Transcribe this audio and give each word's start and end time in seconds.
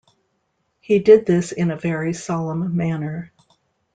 He 0.79 0.97
did 0.97 1.27
this 1.27 1.51
in 1.51 1.69
a 1.69 1.77
very 1.77 2.11
solemn 2.13 2.75
manner. 2.75 3.31